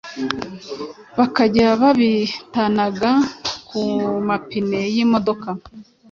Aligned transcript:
bakajya 1.17 1.67
babitanaga 1.81 3.11
ku 3.67 3.81
mapine 4.27 4.79
y’imodoka, 4.95 5.47